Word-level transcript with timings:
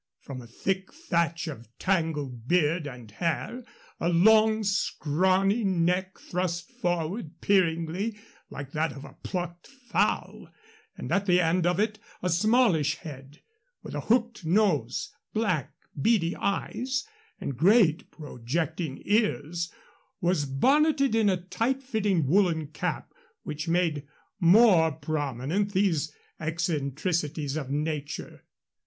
From 0.19 0.41
a 0.41 0.47
thick 0.47 0.91
thatch 0.91 1.47
of 1.47 1.67
tangled 1.77 2.47
beard 2.47 2.87
and 2.87 3.11
hair, 3.11 3.63
a 3.99 4.09
long, 4.09 4.63
scrawny 4.63 5.63
neck 5.63 6.17
thrust 6.17 6.71
forward 6.71 7.39
peeringly, 7.39 8.17
like 8.49 8.71
that 8.71 8.93
of 8.93 9.05
a 9.05 9.15
plucked 9.21 9.67
fowl; 9.67 10.49
and 10.97 11.11
at 11.11 11.27
the 11.27 11.39
end 11.39 11.67
of 11.67 11.79
it 11.79 11.99
a 12.23 12.29
smallish 12.31 12.95
head, 12.95 13.41
with 13.83 13.93
a 13.93 13.99
hooked 13.99 14.43
nose, 14.43 15.13
black, 15.33 15.71
beady 16.01 16.35
eyes, 16.35 17.05
and 17.39 17.55
great, 17.55 18.09
projecting 18.09 19.03
ears 19.05 19.71
was 20.19 20.45
bonneted 20.47 21.13
in 21.13 21.29
a 21.29 21.37
tight 21.37 21.83
fitting 21.83 22.25
woolen 22.25 22.65
cap 22.65 23.13
which 23.43 23.67
made 23.67 24.07
more 24.39 24.91
prominent 24.93 25.73
these 25.73 26.11
eccentricities 26.39 27.55
of 27.55 27.69
nature. 27.69 28.45